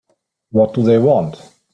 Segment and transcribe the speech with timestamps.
[0.49, 1.39] What do they want?